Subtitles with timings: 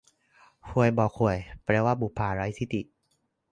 [0.67, 2.81] ฮวยบ่อข่วย แปลว่าบุปผาไร้ที่ติ